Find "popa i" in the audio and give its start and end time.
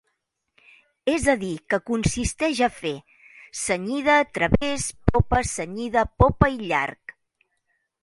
6.21-6.63